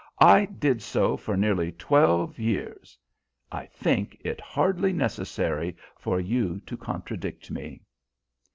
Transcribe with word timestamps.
I 0.19 0.45
did 0.45 0.81
so 0.81 1.15
for 1.15 1.37
nearly 1.37 1.71
twelve 1.73 2.39
years. 2.39 2.97
I 3.51 3.67
think 3.67 4.17
it 4.23 4.41
hardly 4.41 4.93
necessary 4.93 5.77
for 5.95 6.19
you 6.19 6.59
to 6.61 6.75
contradict 6.75 7.51
me." 7.51 7.83